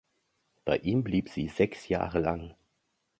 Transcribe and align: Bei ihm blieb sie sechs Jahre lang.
Bei 0.65 0.77
ihm 0.79 1.03
blieb 1.03 1.29
sie 1.29 1.47
sechs 1.47 1.87
Jahre 1.87 2.17
lang. 2.21 2.55